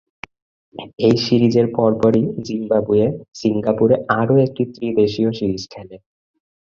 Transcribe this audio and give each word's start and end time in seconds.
এই 0.99 1.15
সিরিজের 1.25 1.67
পরপরই 1.75 2.23
জিম্বাবুয়ে, 2.45 3.07
সিঙ্গাপুরে 3.35 3.95
আরো 4.19 4.35
একটি 4.45 4.63
ত্রি-দেশীয় 4.73 5.29
সিরিজ 5.33 5.63
খেলে। 5.73 5.95